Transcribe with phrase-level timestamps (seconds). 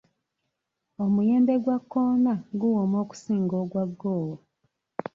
[1.03, 4.37] Omuyembe gwa kkoona guwooma okusinga ogwa googwa.